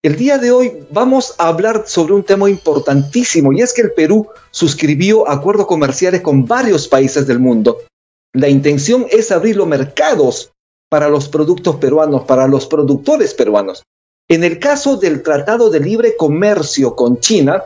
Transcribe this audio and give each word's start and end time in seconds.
El 0.03 0.15
día 0.15 0.39
de 0.39 0.49
hoy 0.49 0.87
vamos 0.89 1.35
a 1.37 1.49
hablar 1.49 1.83
sobre 1.85 2.13
un 2.13 2.23
tema 2.23 2.49
importantísimo 2.49 3.53
y 3.53 3.61
es 3.61 3.73
que 3.73 3.83
el 3.83 3.91
Perú 3.91 4.27
suscribió 4.49 5.29
acuerdos 5.29 5.67
comerciales 5.67 6.21
con 6.21 6.47
varios 6.47 6.87
países 6.87 7.27
del 7.27 7.37
mundo. 7.37 7.77
La 8.33 8.49
intención 8.49 9.05
es 9.11 9.31
abrir 9.31 9.55
los 9.55 9.67
mercados 9.67 10.51
para 10.89 11.07
los 11.07 11.29
productos 11.29 11.75
peruanos, 11.75 12.23
para 12.23 12.47
los 12.47 12.65
productores 12.65 13.35
peruanos. 13.35 13.83
En 14.27 14.43
el 14.43 14.57
caso 14.57 14.97
del 14.97 15.21
Tratado 15.21 15.69
de 15.69 15.79
Libre 15.79 16.15
Comercio 16.17 16.95
con 16.95 17.19
China, 17.19 17.61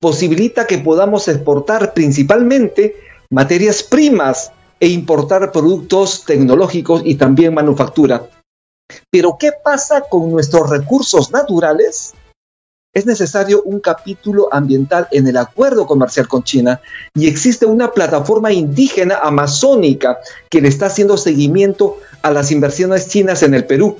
posibilita 0.00 0.66
que 0.66 0.78
podamos 0.78 1.28
exportar 1.28 1.94
principalmente 1.94 2.96
materias 3.30 3.84
primas 3.84 4.50
e 4.80 4.88
importar 4.88 5.52
productos 5.52 6.24
tecnológicos 6.24 7.02
y 7.04 7.14
también 7.14 7.54
manufactura. 7.54 8.28
Pero 9.10 9.36
¿qué 9.38 9.50
pasa 9.52 10.02
con 10.02 10.30
nuestros 10.30 10.70
recursos 10.70 11.30
naturales? 11.30 12.14
Es 12.94 13.04
necesario 13.04 13.62
un 13.62 13.80
capítulo 13.80 14.48
ambiental 14.52 15.06
en 15.10 15.26
el 15.26 15.36
acuerdo 15.36 15.86
comercial 15.86 16.28
con 16.28 16.44
China 16.44 16.80
y 17.14 17.26
existe 17.26 17.66
una 17.66 17.92
plataforma 17.92 18.52
indígena 18.52 19.18
amazónica 19.18 20.18
que 20.48 20.62
le 20.62 20.68
está 20.68 20.86
haciendo 20.86 21.18
seguimiento 21.18 21.98
a 22.22 22.30
las 22.30 22.50
inversiones 22.52 23.08
chinas 23.08 23.42
en 23.42 23.52
el 23.52 23.66
Perú. 23.66 23.98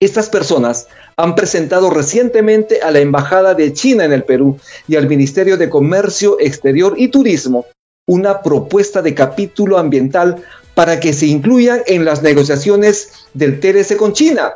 Estas 0.00 0.28
personas 0.28 0.86
han 1.16 1.34
presentado 1.34 1.90
recientemente 1.90 2.82
a 2.82 2.90
la 2.90 3.00
Embajada 3.00 3.54
de 3.54 3.72
China 3.72 4.04
en 4.04 4.12
el 4.12 4.22
Perú 4.22 4.58
y 4.86 4.96
al 4.96 5.08
Ministerio 5.08 5.56
de 5.56 5.68
Comercio 5.68 6.38
Exterior 6.38 6.94
y 6.96 7.08
Turismo 7.08 7.66
una 8.10 8.42
propuesta 8.42 9.02
de 9.02 9.14
capítulo 9.14 9.78
ambiental 9.78 10.42
para 10.74 10.98
que 10.98 11.12
se 11.12 11.26
incluyan 11.26 11.82
en 11.86 12.04
las 12.04 12.22
negociaciones 12.22 13.26
del 13.34 13.60
TRC 13.60 13.96
con 13.96 14.14
China. 14.14 14.54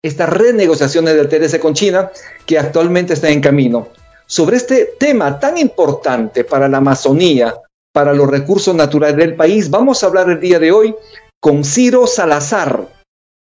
Estas 0.00 0.28
renegociaciones 0.28 1.16
del 1.16 1.28
TRC 1.28 1.58
con 1.58 1.74
China 1.74 2.12
que 2.46 2.60
actualmente 2.60 3.14
están 3.14 3.32
en 3.32 3.40
camino. 3.40 3.88
Sobre 4.26 4.56
este 4.56 4.94
tema 5.00 5.40
tan 5.40 5.58
importante 5.58 6.44
para 6.44 6.68
la 6.68 6.78
Amazonía, 6.78 7.56
para 7.92 8.14
los 8.14 8.30
recursos 8.30 8.72
naturales 8.72 9.16
del 9.16 9.34
país, 9.34 9.68
vamos 9.68 10.02
a 10.02 10.06
hablar 10.06 10.30
el 10.30 10.38
día 10.38 10.60
de 10.60 10.70
hoy 10.70 10.94
con 11.40 11.64
Ciro 11.64 12.06
Salazar. 12.06 12.86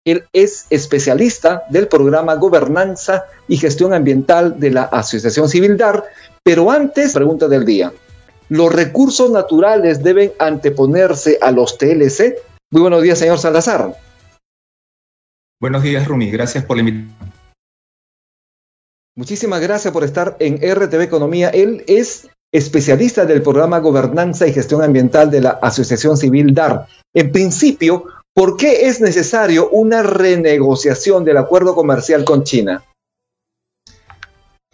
Él 0.04 0.24
es 0.34 0.66
especialista 0.68 1.62
del 1.70 1.88
programa 1.88 2.34
Gobernanza 2.34 3.24
y 3.48 3.56
Gestión 3.56 3.94
Ambiental 3.94 4.60
de 4.60 4.70
la 4.70 4.82
Asociación 4.82 5.48
Civil 5.48 5.78
DAR, 5.78 6.04
pero 6.42 6.70
antes, 6.70 7.14
pregunta 7.14 7.48
del 7.48 7.64
día. 7.64 7.90
¿Los 8.48 8.72
recursos 8.72 9.30
naturales 9.30 10.02
deben 10.02 10.32
anteponerse 10.38 11.38
a 11.40 11.50
los 11.50 11.78
TLC? 11.78 12.36
Muy 12.70 12.82
buenos 12.82 13.02
días, 13.02 13.18
señor 13.18 13.38
Salazar. 13.38 13.96
Buenos 15.60 15.82
días, 15.82 16.06
Rumi. 16.06 16.30
Gracias 16.30 16.64
por 16.64 16.76
la 16.76 16.82
invitación. 16.82 17.16
Muchísimas 19.16 19.60
gracias 19.62 19.92
por 19.92 20.04
estar 20.04 20.36
en 20.40 20.56
RTV 20.56 21.00
Economía. 21.00 21.48
Él 21.48 21.84
es 21.86 22.28
especialista 22.52 23.24
del 23.24 23.42
programa 23.42 23.78
Gobernanza 23.80 24.46
y 24.46 24.52
Gestión 24.52 24.82
Ambiental 24.82 25.30
de 25.30 25.40
la 25.40 25.50
Asociación 25.50 26.16
Civil 26.16 26.54
DAR. 26.54 26.86
En 27.14 27.32
principio, 27.32 28.04
¿por 28.34 28.56
qué 28.56 28.88
es 28.88 29.00
necesario 29.00 29.70
una 29.70 30.02
renegociación 30.02 31.24
del 31.24 31.38
acuerdo 31.38 31.74
comercial 31.74 32.24
con 32.24 32.44
China? 32.44 32.84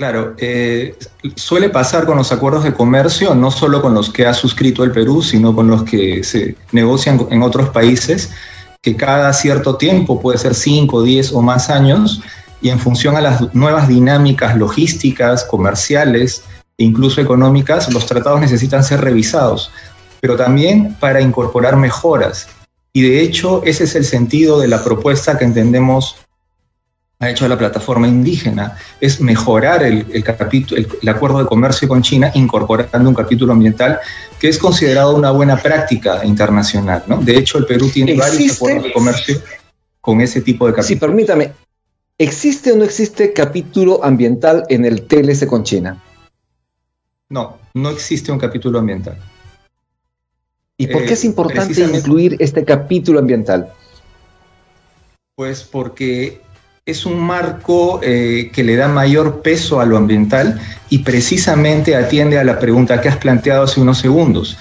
Claro, 0.02 0.34
eh, 0.38 0.96
suele 1.36 1.68
pasar 1.68 2.06
con 2.06 2.18
los 2.18 2.32
acuerdos 2.32 2.64
de 2.64 2.74
comercio, 2.74 3.36
no 3.36 3.52
solo 3.52 3.80
con 3.80 3.94
los 3.94 4.10
que 4.10 4.26
ha 4.26 4.34
suscrito 4.34 4.82
el 4.82 4.90
Perú, 4.90 5.22
sino 5.22 5.54
con 5.54 5.68
los 5.68 5.84
que 5.84 6.24
se 6.24 6.56
negocian 6.72 7.24
en 7.30 7.40
otros 7.40 7.68
países, 7.68 8.32
que 8.80 8.96
cada 8.96 9.32
cierto 9.32 9.76
tiempo, 9.76 10.20
puede 10.20 10.38
ser 10.38 10.56
5, 10.56 11.04
10 11.04 11.34
o 11.34 11.40
más 11.40 11.70
años, 11.70 12.20
y 12.60 12.70
en 12.70 12.80
función 12.80 13.16
a 13.16 13.20
las 13.20 13.54
nuevas 13.54 13.86
dinámicas 13.86 14.56
logísticas, 14.56 15.44
comerciales 15.44 16.42
e 16.78 16.82
incluso 16.82 17.20
económicas, 17.20 17.88
los 17.92 18.04
tratados 18.04 18.40
necesitan 18.40 18.82
ser 18.82 19.02
revisados, 19.02 19.70
pero 20.20 20.34
también 20.34 20.96
para 20.98 21.20
incorporar 21.20 21.76
mejoras. 21.76 22.48
Y 22.92 23.02
de 23.02 23.20
hecho, 23.20 23.62
ese 23.64 23.84
es 23.84 23.94
el 23.94 24.04
sentido 24.04 24.58
de 24.58 24.66
la 24.66 24.82
propuesta 24.82 25.38
que 25.38 25.44
entendemos 25.44 26.16
ha 27.22 27.30
hecho 27.30 27.46
la 27.46 27.56
plataforma 27.56 28.08
indígena 28.08 28.76
es 29.00 29.20
mejorar 29.20 29.84
el, 29.84 30.24
capítulo, 30.24 30.82
el, 31.00 31.08
acuerdo 31.08 31.38
de 31.38 31.46
comercio 31.46 31.86
con 31.86 32.02
China 32.02 32.32
incorporando 32.34 33.08
un 33.08 33.14
capítulo 33.14 33.52
ambiental 33.52 34.00
que 34.40 34.48
es 34.48 34.58
considerado 34.58 35.14
una 35.14 35.30
buena 35.30 35.56
práctica 35.56 36.24
internacional. 36.24 37.04
¿no? 37.06 37.18
De 37.18 37.38
hecho, 37.38 37.58
el 37.58 37.66
Perú 37.66 37.88
tiene 37.90 38.16
varios 38.16 38.56
acuerdos 38.56 38.84
de 38.84 38.92
comercio 38.92 39.40
con 40.00 40.20
ese 40.20 40.40
tipo 40.40 40.66
de 40.66 40.72
capítulos. 40.72 40.88
Sí, 40.88 40.96
permítame. 40.96 41.52
¿Existe 42.18 42.72
o 42.72 42.76
no 42.76 42.82
existe 42.82 43.32
capítulo 43.32 44.04
ambiental 44.04 44.64
en 44.68 44.84
el 44.84 45.02
TLC 45.02 45.46
con 45.46 45.62
China? 45.62 46.02
No, 47.28 47.58
no 47.74 47.90
existe 47.90 48.32
un 48.32 48.38
capítulo 48.38 48.80
ambiental. 48.80 49.16
¿Y 50.76 50.88
por 50.88 51.04
qué 51.04 51.12
es 51.12 51.22
eh, 51.22 51.28
importante 51.28 51.80
incluir 51.82 52.36
este 52.40 52.64
capítulo 52.64 53.20
ambiental? 53.20 53.72
Pues 55.36 55.62
porque 55.62 56.40
es 56.84 57.06
un 57.06 57.20
marco 57.20 58.00
eh, 58.02 58.50
que 58.52 58.64
le 58.64 58.74
da 58.74 58.88
mayor 58.88 59.40
peso 59.40 59.80
a 59.80 59.86
lo 59.86 59.96
ambiental 59.96 60.60
y 60.88 60.98
precisamente 60.98 61.94
atiende 61.94 62.38
a 62.38 62.44
la 62.44 62.58
pregunta 62.58 63.00
que 63.00 63.08
has 63.08 63.18
planteado 63.18 63.62
hace 63.62 63.80
unos 63.80 63.98
segundos. 63.98 64.58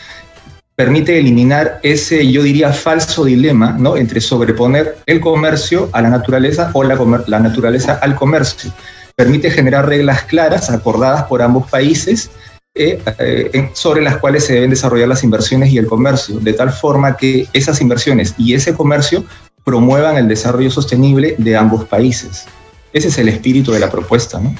Permite 0.76 1.18
eliminar 1.18 1.80
ese, 1.82 2.32
yo 2.32 2.44
diría, 2.44 2.74
falso 2.74 3.26
dilema 3.26 3.76
¿no? 3.78 3.98
entre 3.98 4.22
sobreponer 4.22 4.98
el 5.08 5.20
comercio 5.20 5.90
a 5.94 6.02
la 6.02 6.10
naturaleza 6.10 6.70
o 6.74 6.84
la, 6.84 7.40
naturaleza 7.40 8.00
al 8.02 8.16
comercio. 8.16 8.72
Permite 9.16 9.50
generar 9.50 9.88
reglas 9.88 10.24
claras, 10.24 10.70
acordadas 10.70 11.24
por 11.24 11.42
ambos 11.42 11.70
países, 11.70 12.30
eh, 12.74 13.02
eh, 13.20 13.70
sobre 13.74 14.02
las 14.02 14.18
cuales 14.18 14.46
se 14.46 14.54
deben 14.54 14.70
desarrollar 14.70 15.08
las 15.08 15.24
inversiones 15.24 15.72
y 15.72 15.78
el 15.78 15.88
comercio, 15.88 16.40
de 16.40 16.54
tal 16.54 16.72
forma 16.72 17.18
que 17.18 17.48
esas 17.52 17.82
inversiones 17.82 18.36
y 18.38 18.54
ese 18.54 18.74
comercio 18.74 19.26
promuevan 19.64 20.18
el 20.18 20.28
desarrollo 20.28 20.72
sostenible 20.72 21.36
de 21.38 21.56
ambos 21.56 21.86
países. 21.86 22.46
Ese 22.94 23.08
es 23.10 23.18
el 23.18 23.30
espíritu 23.30 23.72
de 23.72 23.80
la 23.80 23.90
propuesta, 23.90 24.40
¿no? 24.40 24.54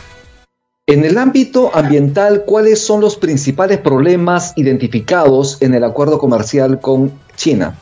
En 0.88 1.06
el 1.06 1.18
ámbito 1.18 1.74
ambiental, 1.74 2.44
¿cuáles 2.46 2.84
son 2.86 3.02
los 3.02 3.16
principales 3.16 3.78
problemas 3.78 4.54
identificados 4.58 5.62
en 5.62 5.74
el 5.74 5.84
acuerdo 5.84 6.18
comercial 6.18 6.80
con 6.80 7.14
China? 7.36 7.78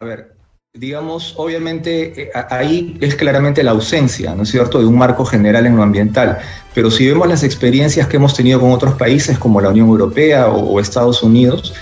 A 0.00 0.04
ver, 0.04 0.34
digamos, 0.74 1.34
obviamente 1.36 2.24
eh, 2.24 2.30
ahí 2.50 2.98
es 3.00 3.14
claramente 3.14 3.62
la 3.62 3.70
ausencia, 3.70 4.34
¿no 4.34 4.42
es 4.42 4.50
cierto?, 4.50 4.80
de 4.80 4.86
un 4.86 4.98
marco 4.98 5.24
general 5.24 5.66
en 5.66 5.76
lo 5.76 5.82
ambiental. 5.82 6.40
Pero 6.74 6.90
si 6.90 7.06
vemos 7.06 7.28
las 7.28 7.44
experiencias 7.44 8.08
que 8.08 8.16
hemos 8.16 8.34
tenido 8.34 8.60
con 8.60 8.72
otros 8.72 8.94
países 8.94 9.38
como 9.38 9.60
la 9.60 9.70
Unión 9.70 9.88
Europea 9.88 10.48
o, 10.48 10.72
o 10.72 10.80
Estados 10.80 11.22
Unidos, 11.22 11.72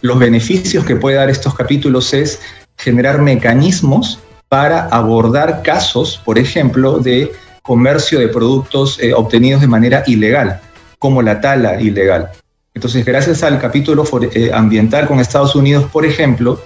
los 0.00 0.18
beneficios 0.18 0.84
que 0.84 0.96
puede 0.96 1.16
dar 1.16 1.30
estos 1.30 1.54
capítulos 1.54 2.12
es 2.14 2.40
generar 2.76 3.20
mecanismos 3.20 4.20
para 4.48 4.86
abordar 4.88 5.62
casos, 5.62 6.20
por 6.24 6.38
ejemplo, 6.38 6.98
de 6.98 7.32
comercio 7.62 8.20
de 8.20 8.28
productos 8.28 8.98
eh, 9.00 9.12
obtenidos 9.12 9.60
de 9.60 9.66
manera 9.66 10.04
ilegal, 10.06 10.60
como 10.98 11.20
la 11.20 11.40
tala 11.40 11.80
ilegal. 11.80 12.30
Entonces, 12.74 13.04
gracias 13.04 13.42
al 13.42 13.58
capítulo 13.58 14.04
eh, 14.32 14.50
ambiental 14.52 15.08
con 15.08 15.18
Estados 15.18 15.54
Unidos, 15.56 15.86
por 15.90 16.04
ejemplo, 16.04 16.60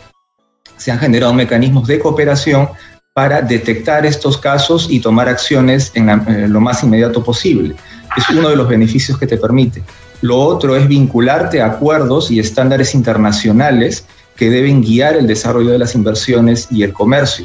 se 0.76 0.90
han 0.90 0.98
generado 0.98 1.32
mecanismos 1.32 1.86
de 1.86 1.98
cooperación 1.98 2.68
para 3.12 3.42
detectar 3.42 4.06
estos 4.06 4.38
casos 4.38 4.88
y 4.90 5.00
tomar 5.00 5.28
acciones 5.28 5.92
en, 5.94 6.52
lo 6.52 6.60
más 6.60 6.82
inmediato 6.82 7.22
posible. 7.22 7.74
Es 8.16 8.28
uno 8.30 8.48
de 8.48 8.56
los 8.56 8.68
beneficios 8.68 9.18
que 9.18 9.26
te 9.26 9.36
permite. 9.36 9.82
Lo 10.20 10.38
otro 10.38 10.76
es 10.76 10.86
vincularte 10.86 11.60
a 11.60 11.66
acuerdos 11.66 12.30
y 12.30 12.40
estándares 12.40 12.94
internacionales 12.94 14.04
que 14.40 14.48
deben 14.48 14.80
guiar 14.80 15.16
el 15.16 15.26
desarrollo 15.26 15.72
de 15.72 15.78
las 15.78 15.94
inversiones 15.94 16.68
y 16.70 16.82
el 16.82 16.94
comercio. 16.94 17.44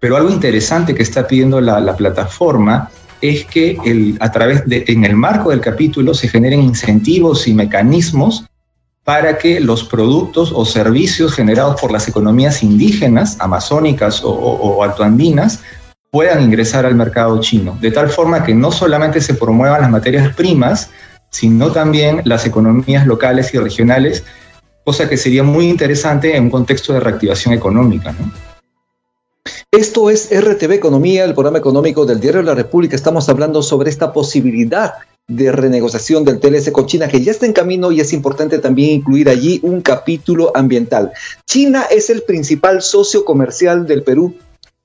Pero 0.00 0.16
algo 0.16 0.28
interesante 0.28 0.92
que 0.92 1.04
está 1.04 1.24
pidiendo 1.24 1.60
la, 1.60 1.94
plataforma 1.94 2.90
es 3.20 3.44
que 3.44 3.78
a 4.18 4.32
través 4.32 4.66
de, 4.66 4.82
en 4.88 5.04
el 5.04 5.14
marco 5.14 5.50
del 5.50 5.60
capítulo 5.60 6.14
se 6.14 6.26
generen 6.26 6.60
incentivos 6.60 7.46
y 7.46 7.54
mecanismos 7.54 8.44
para 9.04 9.38
que 9.38 9.60
los 9.60 9.84
productos 9.84 10.50
o 10.52 10.64
servicios 10.64 11.32
generados 11.32 11.80
por 11.80 11.92
las 11.92 12.08
economías 12.08 12.64
indígenas, 12.64 13.36
amazónicas 13.38 14.20
o, 14.24 14.82
altoandinas, 14.82 15.60
puedan 16.10 16.42
ingresar 16.42 16.86
al 16.86 16.96
mercado 16.96 17.40
chino, 17.40 17.78
de 17.80 17.92
tal 17.92 18.10
forma 18.10 18.42
que 18.42 18.52
no 18.52 18.72
solamente 18.72 19.20
se 19.20 19.34
promuevan 19.34 19.82
las 19.82 19.90
materias 19.92 20.34
primas, 20.34 20.90
sino 21.30 21.70
también 21.70 22.20
las 22.24 22.44
economías 22.46 23.06
locales 23.06 23.54
y 23.54 23.58
regionales, 23.58 24.24
cosa 24.84 25.08
que 25.08 25.16
sería 25.16 25.42
muy 25.42 25.68
interesante 25.68 26.36
en 26.36 26.44
un 26.44 26.50
contexto 26.50 26.92
de 26.92 27.00
reactivación 27.00 27.54
económica. 27.54 28.14
Esto 29.70 30.10
es 30.10 30.28
RTV 30.30 30.72
Economía, 30.72 31.24
el 31.24 31.34
programa 31.34 31.58
económico 31.58 32.04
del 32.04 32.20
Diario 32.20 32.40
de 32.40 32.46
la 32.46 32.54
República. 32.54 32.94
Estamos 32.94 33.28
hablando 33.28 33.62
sobre 33.62 33.90
esta 33.90 34.12
posibilidad 34.12 34.94
de 35.28 35.52
renegociación 35.52 36.24
del 36.24 36.40
TLS 36.40 36.70
con 36.72 36.86
China, 36.86 37.08
que 37.08 37.22
ya 37.22 37.30
está 37.30 37.46
en 37.46 37.52
camino 37.52 37.90
y 37.90 38.00
es 38.00 38.12
importante 38.12 38.58
también 38.58 38.90
incluir 38.90 39.28
allí 39.28 39.60
un 39.62 39.80
capítulo 39.80 40.52
ambiental. 40.54 41.12
China 41.46 41.84
es 41.90 42.10
el 42.10 42.22
principal 42.22 42.82
socio 42.82 43.24
comercial 43.24 43.86
del 43.86 44.02
Perú, 44.02 44.34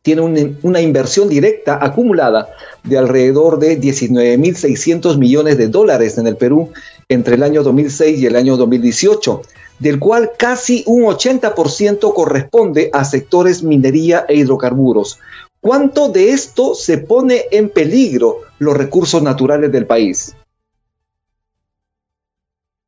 tiene 0.04 0.56
una 0.62 0.80
inversión 0.80 1.28
directa 1.28 1.80
acumulada 1.82 2.48
de 2.86 2.98
alrededor 2.98 3.60
de 3.60 3.78
19.600 3.78 5.18
millones 5.18 5.58
de 5.58 5.68
dólares 5.68 6.18
en 6.18 6.28
el 6.28 6.38
Perú 6.38 6.72
entre 7.10 7.36
el 7.36 7.44
año 7.44 7.64
2006 7.64 8.20
y 8.20 8.26
el 8.26 8.36
año 8.36 8.58
2018, 8.58 9.42
del 9.80 10.00
cual 10.00 10.32
casi 10.38 10.84
un 10.88 11.04
80% 11.04 12.14
corresponde 12.14 12.90
a 12.94 13.06
sectores 13.06 13.64
minería 13.64 14.26
e 14.28 14.36
hidrocarburos. 14.36 15.20
¿Cuánto 15.62 16.10
de 16.10 16.32
esto 16.32 16.76
se 16.76 16.98
pone 16.98 17.46
en 17.52 17.70
peligro 17.70 18.42
los 18.60 18.76
recursos 18.76 19.22
naturales 19.22 19.72
del 19.72 19.86
país? 19.86 20.36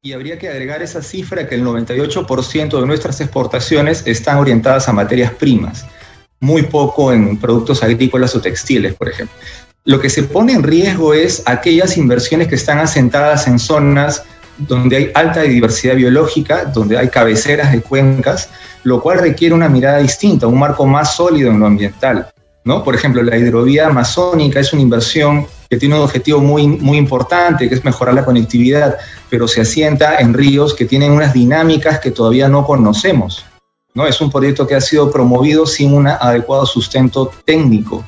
Y 0.01 0.13
habría 0.13 0.39
que 0.39 0.47
agregar 0.47 0.81
esa 0.81 1.01
cifra 1.01 1.47
que 1.47 1.55
el 1.55 1.63
98% 1.65 2.79
de 2.79 2.87
nuestras 2.87 3.19
exportaciones 3.19 4.03
están 4.07 4.37
orientadas 4.37 4.87
a 4.87 4.93
materias 4.93 5.33
primas, 5.33 5.85
muy 6.39 6.63
poco 6.63 7.11
en 7.11 7.37
productos 7.37 7.83
agrícolas 7.83 8.33
o 8.35 8.41
textiles, 8.41 8.93
por 8.95 9.09
ejemplo. 9.09 9.35
Lo 9.85 9.99
que 9.99 10.09
se 10.09 10.23
pone 10.23 10.53
en 10.53 10.63
riesgo 10.63 11.13
es 11.13 11.41
aquellas 11.45 11.97
inversiones 11.97 12.47
que 12.47 12.55
están 12.55 12.79
asentadas 12.79 13.47
en 13.47 13.59
zonas 13.59 14.23
donde 14.57 14.97
hay 14.97 15.11
alta 15.15 15.41
diversidad 15.41 15.95
biológica, 15.95 16.65
donde 16.65 16.97
hay 16.97 17.07
cabeceras 17.07 17.71
de 17.71 17.81
cuencas, 17.81 18.49
lo 18.83 19.01
cual 19.01 19.19
requiere 19.19 19.55
una 19.55 19.69
mirada 19.69 19.99
distinta, 19.99 20.47
un 20.47 20.59
marco 20.59 20.85
más 20.85 21.15
sólido 21.15 21.49
en 21.49 21.59
lo 21.59 21.65
ambiental. 21.65 22.27
¿no? 22.65 22.83
Por 22.83 22.93
ejemplo, 22.93 23.23
la 23.23 23.37
hidrovía 23.37 23.87
amazónica 23.87 24.59
es 24.59 24.73
una 24.73 24.81
inversión 24.81 25.47
que 25.69 25.77
tiene 25.77 25.95
un 25.95 26.01
objetivo 26.01 26.39
muy, 26.39 26.67
muy 26.67 26.97
importante, 26.97 27.69
que 27.69 27.75
es 27.75 27.85
mejorar 27.85 28.15
la 28.15 28.25
conectividad, 28.25 28.97
pero 29.29 29.47
se 29.47 29.61
asienta 29.61 30.17
en 30.17 30.33
ríos 30.33 30.73
que 30.73 30.85
tienen 30.85 31.11
unas 31.11 31.33
dinámicas 31.33 31.99
que 31.99 32.11
todavía 32.11 32.49
no 32.49 32.65
conocemos. 32.65 33.45
¿no? 33.93 34.07
Es 34.07 34.19
un 34.19 34.31
proyecto 34.31 34.67
que 34.67 34.75
ha 34.75 34.81
sido 34.81 35.11
promovido 35.11 35.65
sin 35.65 35.93
un 35.93 36.07
adecuado 36.07 36.65
sustento 36.65 37.31
técnico. 37.45 38.03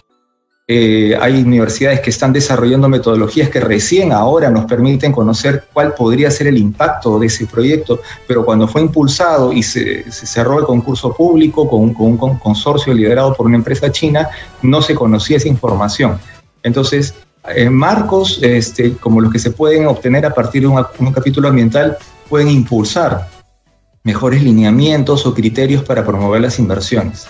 Eh, 0.74 1.18
hay 1.20 1.42
universidades 1.42 2.00
que 2.00 2.12
están 2.12 2.32
desarrollando 2.32 2.88
metodologías 2.88 3.50
que 3.50 3.60
recién 3.60 4.14
ahora 4.14 4.50
nos 4.50 4.64
permiten 4.64 5.12
conocer 5.12 5.66
cuál 5.74 5.94
podría 5.94 6.32
ser 6.32 6.48
el 6.48 6.58
impacto 6.58 7.20
de 7.20 7.28
ese 7.28 7.46
proyecto, 7.46 8.00
pero 8.26 8.46
cuando 8.46 8.70
fue 8.70 8.80
impulsado 8.80 9.52
y 9.52 9.64
se, 9.64 10.10
cerró 10.10 10.60
el 10.60 10.64
concurso 10.64 11.14
público 11.14 11.68
con, 11.68 11.94
un 11.94 12.38
consorcio 12.38 12.94
liderado 12.94 13.34
por 13.34 13.48
una 13.48 13.58
empresa 13.58 13.92
china, 13.92 14.30
no 14.62 14.82
se 14.82 14.96
conocía 14.96 15.36
esa 15.36 15.50
información. 15.50 16.18
Entonces, 16.64 17.16
eh, 17.54 17.70
marcos 17.70 18.40
este, 18.42 18.94
como 18.94 19.20
los 19.20 19.30
que 19.30 19.40
se 19.40 19.52
pueden 19.52 19.88
obtener 19.88 20.26
a 20.26 20.34
partir 20.34 20.62
de 20.62 20.68
un 20.68 21.12
capítulo 21.12 21.50
ambiental 21.50 21.98
pueden 22.30 22.50
impulsar 22.50 23.28
mejores 24.06 24.42
lineamientos 24.42 25.26
o 25.26 25.34
criterios 25.34 25.84
para 25.84 26.06
promover 26.06 26.40
las 26.40 26.60
inversiones. 26.60 27.28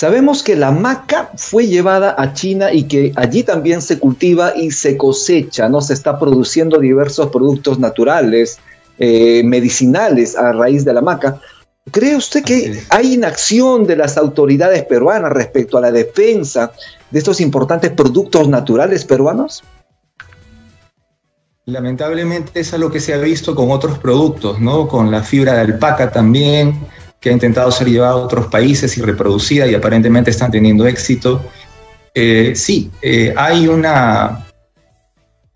Sabemos 0.00 0.42
que 0.42 0.56
la 0.56 0.70
maca 0.70 1.30
fue 1.36 1.66
llevada 1.66 2.14
a 2.16 2.32
China 2.32 2.72
y 2.72 2.84
que 2.84 3.12
allí 3.16 3.42
también 3.42 3.82
se 3.82 3.98
cultiva 3.98 4.56
y 4.56 4.70
se 4.70 4.96
cosecha, 4.96 5.68
¿no? 5.68 5.82
Se 5.82 5.92
está 5.92 6.18
produciendo 6.18 6.78
diversos 6.78 7.28
productos 7.28 7.78
naturales, 7.78 8.60
eh, 8.98 9.42
medicinales 9.44 10.38
a 10.38 10.52
raíz 10.52 10.86
de 10.86 10.94
la 10.94 11.02
maca. 11.02 11.42
¿Cree 11.90 12.16
usted 12.16 12.42
que 12.42 12.82
hay 12.88 13.12
inacción 13.12 13.86
de 13.86 13.96
las 13.96 14.16
autoridades 14.16 14.84
peruanas 14.84 15.32
respecto 15.32 15.76
a 15.76 15.82
la 15.82 15.92
defensa 15.92 16.72
de 17.10 17.18
estos 17.18 17.38
importantes 17.42 17.90
productos 17.90 18.48
naturales 18.48 19.04
peruanos? 19.04 19.62
Lamentablemente 21.66 22.58
es 22.58 22.72
algo 22.72 22.90
que 22.90 23.00
se 23.00 23.12
ha 23.12 23.18
visto 23.18 23.54
con 23.54 23.70
otros 23.70 23.98
productos, 23.98 24.60
¿no? 24.60 24.88
Con 24.88 25.10
la 25.10 25.22
fibra 25.22 25.52
de 25.52 25.60
alpaca 25.60 26.10
también, 26.10 26.80
que 27.20 27.28
ha 27.28 27.32
intentado 27.32 27.70
ser 27.70 27.88
llevada 27.88 28.12
a 28.12 28.16
otros 28.16 28.46
países 28.46 28.96
y 28.96 29.02
reproducida 29.02 29.66
y 29.66 29.74
aparentemente 29.74 30.30
están 30.30 30.50
teniendo 30.50 30.86
éxito. 30.86 31.44
Eh, 32.14 32.54
sí, 32.56 32.90
eh, 33.02 33.34
hay 33.36 33.68
una 33.68 34.46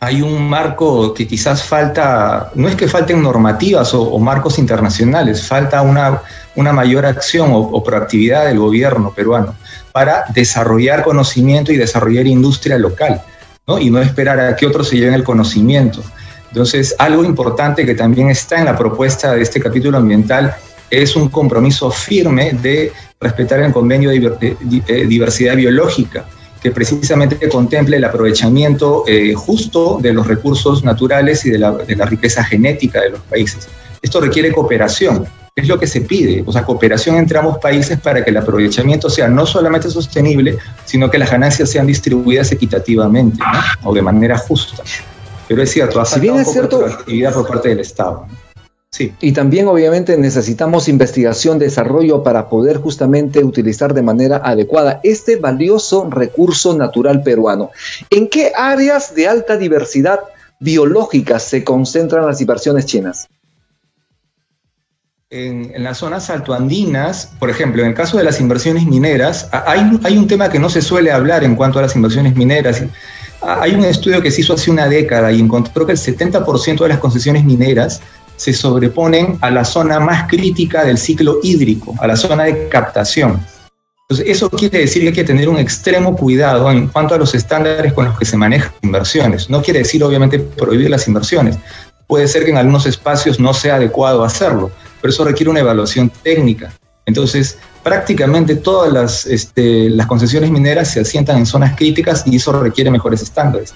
hay 0.05 0.21
un 0.21 0.47
marco 0.49 1.15
que 1.15 1.27
quizás 1.27 1.63
falta, 1.63 2.51
no 2.55 2.69
es 2.69 2.77
que 2.77 2.89
falten 2.89 3.23
normativas 3.23 3.95
o, 3.95 4.19
marcos 4.19 4.59
internacionales, 4.59 5.47
falta 5.47 5.81
una, 5.81 6.21
una 6.57 6.75
mayor 6.75 7.07
acción 7.07 7.49
o, 7.53 7.83
proactividad 7.83 8.45
del 8.47 8.59
gobierno 8.59 9.15
peruano 9.15 9.55
para 9.93 10.25
desarrollar 10.35 11.05
conocimiento 11.05 11.73
y 11.73 11.77
desarrollar 11.77 12.27
industria 12.27 12.77
local, 12.77 13.23
¿no? 13.67 13.79
y 13.79 13.89
no 13.89 13.99
esperar 13.99 14.39
a 14.41 14.57
que 14.57 14.67
otros 14.67 14.89
se 14.89 14.97
lleven 14.97 15.15
el 15.15 15.25
conocimiento. 15.25 16.03
Entonces, 16.49 16.95
algo 16.99 17.25
importante 17.25 17.87
que 17.87 17.95
también 17.95 18.29
está 18.29 18.59
en 18.59 18.67
la 18.67 18.77
propuesta 18.77 19.33
de 19.33 19.43
este 19.43 19.59
capítulo 19.59 19.97
ambiental 19.97 20.55
es 21.03 21.17
un 21.17 21.29
compromiso 21.29 21.91
firme 21.91 22.53
de 22.53 22.93
respetar 23.21 23.61
el 23.61 23.73
convenio 23.73 24.11
de 24.11 25.07
diversidad 25.07 25.57
biológica, 25.57 26.27
que 26.63 26.71
precisamente 26.71 27.49
contemple 27.49 27.99
el 27.99 28.05
aprovechamiento 28.05 29.05
eh, 29.07 29.35
justo 29.35 29.99
de 30.01 30.13
los 30.13 30.27
recursos 30.27 30.83
naturales 30.83 31.45
y 31.45 31.51
de 31.51 31.59
la, 31.59 31.73
de 31.73 31.95
la 31.95 32.07
riqueza 32.07 32.43
genética 32.43 33.03
de 33.03 33.11
los 33.11 33.21
países. 33.21 33.69
Esto 34.01 34.21
requiere 34.21 34.53
cooperación, 34.53 35.27
es 35.55 35.69
lo 35.69 35.79
que 35.79 35.87
se 35.87 36.01
pide, 36.01 36.43
o 36.47 36.53
sea, 36.53 36.65
cooperación 36.65 37.17
entre 37.17 37.39
ambos 37.39 37.59
países 37.59 38.01
para 38.01 38.25
que 38.25 38.31
el 38.31 38.37
aprovechamiento 38.37 39.09
sea 39.09 39.29
no 39.29 39.47
solamente 39.47 39.91
sostenible, 39.91 40.59
sino 40.85 41.11
que 41.11 41.19
las 41.19 41.31
ganancias 41.31 41.71
sean 41.71 41.87
distribuidas 41.87 42.51
equitativamente 42.51 43.39
¿no? 43.39 43.91
o 43.91 43.95
de 43.95 44.03
manera 44.03 44.37
justa. 44.37 44.83
Pero 45.47 45.63
es 45.63 45.71
cierto, 45.71 46.01
ha 46.01 46.05
si 46.05 46.21
bien 46.21 46.37
es 46.37 46.51
cierto, 46.51 46.85
actividad 46.85 47.35
por 47.35 47.47
parte 47.47 47.69
del 47.69 47.81
Estado. 47.81 48.27
¿no? 48.29 48.44
Y 49.21 49.33
también 49.33 49.67
obviamente 49.67 50.17
necesitamos 50.17 50.89
investigación, 50.89 51.59
desarrollo 51.59 52.23
para 52.23 52.49
poder 52.49 52.79
justamente 52.79 53.43
utilizar 53.43 53.93
de 53.93 54.03
manera 54.03 54.41
adecuada 54.45 55.01
este 55.03 55.37
valioso 55.37 56.09
recurso 56.11 56.77
natural 56.77 57.23
peruano. 57.23 57.71
¿En 58.11 58.29
qué 58.29 58.53
áreas 58.55 59.15
de 59.15 59.27
alta 59.29 59.57
diversidad 59.57 60.21
biológica 60.61 61.39
se 61.39 61.65
concentran 61.65 62.27
las 62.27 62.41
inversiones 62.41 62.87
chinas? 62.87 63.29
En, 65.31 65.83
las 65.83 65.99
zonas 65.99 66.31
altoandinas, 66.31 67.33
por 67.41 67.51
ejemplo, 67.51 67.83
en 67.83 67.89
el 67.89 67.95
caso 67.95 68.19
de 68.19 68.23
las 68.23 68.41
inversiones 68.41 68.87
mineras, 68.87 69.49
hay, 69.51 69.99
hay 70.05 70.17
un 70.17 70.29
tema 70.29 70.49
que 70.49 70.61
no 70.61 70.71
se 70.71 70.81
suele 70.81 71.11
hablar 71.11 71.43
en 71.43 71.57
cuanto 71.57 71.81
a 71.81 71.83
las 71.83 71.97
inversiones 71.97 72.37
mineras. 72.37 72.85
Hay 73.41 73.75
un 73.75 73.85
estudio 73.85 74.23
que 74.23 74.31
se 74.31 74.43
hizo 74.43 74.55
hace 74.55 74.71
una 74.71 74.89
década 74.89 75.33
y 75.33 75.41
encontró 75.41 75.85
que 75.85 75.93
el 75.93 75.99
70% 75.99 76.83
de 76.83 76.89
las 76.89 76.99
concesiones 76.99 77.45
mineras 77.45 78.01
se 78.37 78.53
sobreponen 78.53 79.39
a 79.41 79.51
la 79.51 79.65
zona 79.65 80.01
más 80.01 80.29
crítica 80.29 80.85
del 80.85 80.99
ciclo 80.99 81.39
hídrico, 81.43 81.95
a 81.99 82.07
la 82.07 82.17
zona 82.17 82.45
de 82.45 82.69
captación. 82.69 83.41
Entonces, 84.09 84.37
eso 84.37 84.51
quiere 84.51 84.81
decir 84.81 85.03
que 85.03 85.09
hay 85.09 85.15
que 85.15 85.25
tener 85.25 85.49
un 85.49 85.59
extremo 85.59 86.15
cuidado 86.15 86.71
en 86.71 86.89
cuanto 86.89 87.15
a 87.15 87.19
los 87.19 87.35
estándares 87.35 87.93
con 87.95 88.05
los 88.05 88.19
que 88.19 88.27
se 88.27 88.37
manejan 88.37 88.73
inversiones. 88.83 89.49
No 89.49 89.63
quiere 89.63 89.79
decir, 89.81 90.05
obviamente, 90.05 90.39
prohibir 90.39 90.91
las 90.91 91.09
inversiones. 91.09 91.57
Puede 92.07 92.29
ser 92.29 92.45
que 92.45 92.51
en 92.51 92.59
algunos 92.59 92.85
espacios 92.85 93.41
no 93.41 93.55
sea 93.55 93.77
adecuado 93.77 94.23
hacerlo, 94.23 94.71
pero 95.01 95.11
eso 95.11 95.25
requiere 95.25 95.51
una 95.51 95.61
evaluación 95.61 96.11
técnica. 96.23 96.71
Entonces, 97.07 97.59
prácticamente 97.83 98.57
todas 98.57 98.93
las, 98.93 99.27
este, 99.27 99.89
las 99.89 100.07
concesiones 100.07 100.51
mineras 100.51 100.91
se 100.91 101.01
asientan 101.01 101.39
en 101.39 101.47
zonas 101.47 101.75
críticas 101.75 102.25
y 102.27 102.37
eso 102.37 102.53
requiere 102.61 102.91
mejores 102.91 103.23
estándares. 103.23 103.75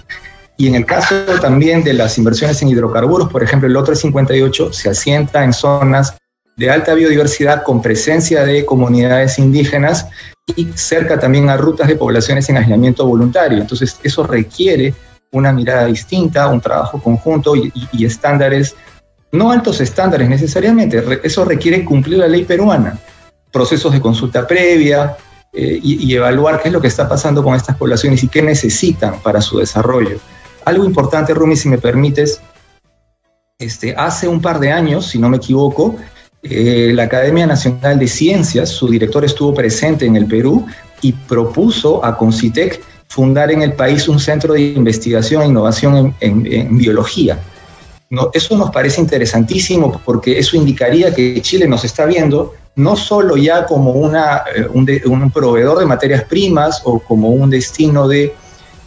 Y 0.58 0.66
en 0.66 0.74
el 0.74 0.84
caso 0.84 1.14
también 1.40 1.84
de 1.84 1.94
las 1.94 2.18
inversiones 2.18 2.60
en 2.60 2.68
hidrocarburos, 2.68 3.30
por 3.30 3.44
ejemplo, 3.44 3.68
el 3.68 3.76
otro 3.76 3.94
58 3.94 4.72
se 4.72 4.90
asienta 4.90 5.44
en 5.44 5.52
zonas 5.52 6.16
de 6.56 6.68
alta 6.68 6.94
biodiversidad 6.94 7.62
con 7.62 7.80
presencia 7.80 8.44
de 8.44 8.66
comunidades 8.66 9.38
indígenas 9.38 10.08
y 10.56 10.66
cerca 10.74 11.16
también 11.16 11.48
a 11.48 11.56
rutas 11.56 11.86
de 11.86 11.94
poblaciones 11.94 12.48
en 12.48 12.56
aislamiento 12.56 13.06
voluntario. 13.06 13.58
Entonces, 13.60 14.00
eso 14.02 14.24
requiere 14.24 14.92
una 15.30 15.52
mirada 15.52 15.86
distinta, 15.86 16.48
un 16.48 16.60
trabajo 16.60 17.00
conjunto 17.00 17.54
y, 17.54 18.04
estándares, 18.04 18.74
no 19.30 19.52
altos 19.52 19.80
estándares 19.80 20.28
necesariamente, 20.28 21.20
eso 21.22 21.44
requiere 21.44 21.84
cumplir 21.84 22.18
la 22.18 22.26
ley 22.26 22.44
peruana, 22.44 22.98
procesos 23.52 23.92
de 23.92 24.00
consulta 24.00 24.44
previa 24.44 25.16
eh, 25.52 25.78
y, 25.80 26.12
evaluar 26.14 26.60
qué 26.60 26.68
es 26.68 26.74
lo 26.74 26.80
que 26.80 26.88
está 26.88 27.08
pasando 27.08 27.44
con 27.44 27.54
estas 27.54 27.76
poblaciones 27.76 28.24
y 28.24 28.28
qué 28.28 28.42
necesitan 28.42 29.20
para 29.20 29.40
su 29.40 29.58
desarrollo. 29.58 30.18
Algo 30.68 30.84
importante, 30.84 31.32
Rumi, 31.32 31.56
si 31.56 31.66
me 31.66 31.78
permites, 31.78 32.42
este, 33.58 33.94
hace 33.96 34.28
un 34.28 34.42
par 34.42 34.60
de 34.60 34.70
años, 34.70 35.06
si 35.06 35.18
no 35.18 35.30
me 35.30 35.38
equivoco, 35.38 35.96
eh, 36.42 36.92
la 36.94 37.04
Academia 37.04 37.46
Nacional 37.46 37.98
de 37.98 38.06
Ciencias, 38.06 38.68
su 38.68 38.87
director 38.87 39.25
estuvo 39.25 39.54
presente 39.54 40.04
en 40.04 40.16
el 40.16 40.26
Perú 40.26 40.66
y 41.00 41.12
propuso 41.14 42.04
a 42.04 42.18
Concitec 42.18 42.82
fundar 43.08 43.50
en 43.50 43.62
el 43.62 43.72
país 43.72 44.08
un 44.08 44.20
centro 44.20 44.52
de 44.52 44.60
investigación 44.60 45.40
e 45.40 45.46
innovación 45.46 46.14
en, 46.20 46.76
biología. 46.76 47.38
No, 48.10 48.28
eso 48.34 48.54
nos 48.54 48.70
parece 48.70 49.00
interesantísimo 49.00 50.02
porque 50.04 50.38
eso 50.38 50.54
indicaría 50.54 51.14
que 51.14 51.40
Chile 51.40 51.66
nos 51.66 51.82
está 51.82 52.04
viendo 52.04 52.52
no 52.76 52.94
solo 52.94 53.38
ya 53.38 53.64
como 53.64 53.92
una, 53.92 54.42
eh, 54.54 54.66
un, 54.70 55.30
proveedor 55.30 55.78
de 55.78 55.87
materias 55.87 56.25
primas 56.25 56.82
o 56.84 56.98
como 56.98 57.30
un 57.30 57.48
destino 57.48 58.06
de, 58.06 58.34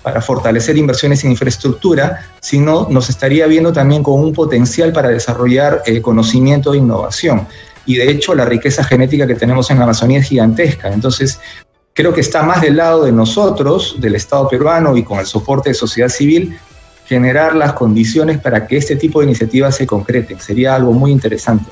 para 0.02 0.22
fortalecer 0.22 0.78
inversiones 0.78 1.24
en 1.24 1.32
infraestructura, 1.32 2.26
sino 2.40 2.88
nos 2.90 3.10
estaría 3.10 3.48
viendo 3.48 3.72
también 3.72 4.04
con 4.04 4.20
un 4.20 4.34
potencial 4.34 4.92
para 4.92 5.10
desarrollar 5.10 5.84
eh, 5.86 6.02
conocimiento 6.02 6.74
e 6.74 6.78
innovación. 6.78 7.48
Y 7.86 7.96
de 7.96 8.10
hecho 8.10 8.36
la 8.36 8.46
riqueza 8.46 8.84
genética 8.84 9.28
que 9.28 9.36
tenemos 9.36 9.70
en 9.72 9.82
Amazonía 9.82 10.20
es 10.20 10.28
gigantesca. 10.28 10.92
Entonces, 10.92 11.40
creo 11.94 12.14
que 12.14 12.22
está 12.22 12.44
más 12.44 12.62
del 12.62 12.78
lado 12.78 13.04
de 13.04 13.12
nosotros, 13.12 13.96
del 14.00 14.16
Estado 14.16 14.48
peruano 14.48 14.96
y 14.98 15.04
con 15.04 15.20
el 15.20 15.26
soporte 15.26 15.70
de 15.70 15.74
sociedad 15.74 16.10
civil, 16.10 16.58
generar 17.06 17.56
las 17.56 17.74
condiciones 17.74 18.40
para 18.40 18.66
que 18.66 18.78
este 18.78 18.96
tipo 18.96 19.20
de 19.20 19.26
iniciativas 19.26 19.76
se 19.76 19.86
concreten. 19.86 20.40
Sería 20.40 20.76
algo 20.76 20.94
muy 20.94 21.12
interesante. 21.12 21.66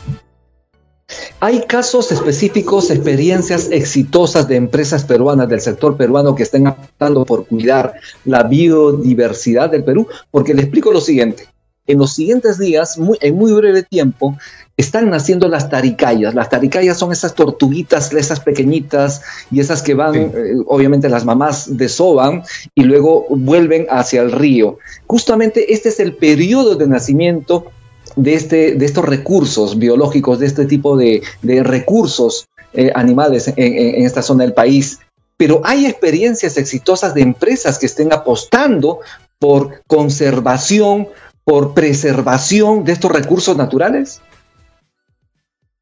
¿Hay 1.40 1.62
casos 1.66 2.12
específicos, 2.12 2.92
experiencias 2.92 3.70
exitosas 3.72 4.48
de 4.48 4.56
empresas 4.56 5.06
peruanas 5.06 5.50
del 5.50 5.62
sector 5.62 5.98
peruano 5.98 6.36
que 6.36 6.44
estén 6.44 6.68
optando 6.68 7.26
por 7.26 7.46
cuidar 7.48 7.94
la 8.26 8.44
biodiversidad 8.44 9.70
del 9.70 9.84
Perú? 9.84 10.08
Porque 10.32 10.54
le 10.54 10.62
explico 10.62 10.92
lo 10.92 11.02
siguiente. 11.02 11.48
En 11.88 11.98
los 11.98 12.14
siguientes 12.14 12.60
días, 12.60 13.00
en 13.22 13.36
muy 13.36 13.52
breve 13.52 13.82
tiempo, 13.82 14.38
están 14.78 15.10
naciendo 15.10 15.48
las 15.48 15.70
taricayas. 15.70 16.36
Las 16.36 16.50
taricayas 16.50 16.98
son 16.98 17.12
esas 17.12 17.34
tortuguitas, 17.34 18.14
esas 18.14 18.40
pequeñitas 18.40 19.24
y 19.52 19.60
esas 19.60 19.82
que 19.82 19.94
van, 19.94 20.16
eh, 20.16 20.32
obviamente 20.68 21.10
las 21.10 21.26
mamás 21.26 21.78
desoban 21.78 22.44
y 22.76 22.84
luego 22.84 23.26
vuelven 23.30 23.88
hacia 23.90 24.22
el 24.22 24.32
río. 24.32 24.78
Justamente 25.08 25.74
este 25.74 25.90
es 25.90 26.00
el 26.00 26.16
periodo 26.16 26.76
de 26.76 26.88
nacimiento 26.88 27.72
de, 28.16 28.34
este, 28.34 28.76
de 28.76 28.86
estos 28.86 29.06
recursos 29.06 29.78
biológicos, 29.78 30.40
de 30.40 30.46
este 30.48 30.66
tipo 30.66 30.98
de, 30.98 31.22
recursos 31.64 32.48
eh, 32.74 32.92
animales 32.96 33.52
en, 33.56 34.06
esta 34.06 34.22
zona 34.22 34.44
del 34.44 34.54
país. 34.54 35.00
Pero 35.38 35.62
hay 35.64 35.86
experiencias 35.86 36.58
exitosas 36.58 37.14
de 37.14 37.22
empresas 37.22 37.80
que 37.80 37.86
estén 37.86 38.12
apostando 38.12 39.00
por 39.40 39.82
conservación, 39.88 41.08
por 41.44 41.74
preservación 41.74 42.84
de 42.84 42.92
estos 42.92 43.12
recursos 43.12 43.56
naturales. 43.56 44.22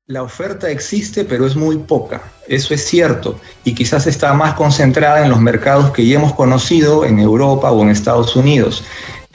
La 0.05 0.23
oferta 0.23 0.69
existe, 0.69 1.25
pero 1.25 1.45
es 1.45 1.57
muy 1.57 1.77
poca. 1.79 2.21
Eso 2.47 2.73
es 2.73 2.85
cierto. 2.85 3.39
Y 3.65 3.73
quizás 3.73 4.07
está 4.07 4.33
más 4.33 4.53
concentrada 4.53 5.21
en 5.21 5.29
los 5.29 5.41
mercados 5.41 5.91
que 5.91 6.05
ya 6.05 6.15
hemos 6.15 6.33
conocido 6.33 7.03
en 7.03 7.19
Europa 7.19 7.71
o 7.71 7.81
en 7.81 7.89
Estados 7.89 8.37
Unidos. 8.37 8.85